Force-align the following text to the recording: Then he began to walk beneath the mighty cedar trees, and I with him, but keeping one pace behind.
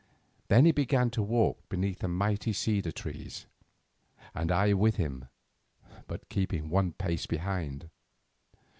Then 0.47 0.65
he 0.65 0.71
began 0.71 1.11
to 1.11 1.21
walk 1.21 1.59
beneath 1.69 1.99
the 1.99 2.07
mighty 2.07 2.53
cedar 2.53 2.91
trees, 2.91 3.45
and 4.33 4.51
I 4.51 4.73
with 4.73 4.95
him, 4.95 5.25
but 6.07 6.27
keeping 6.27 6.71
one 6.71 6.93
pace 6.93 7.27
behind. 7.27 7.87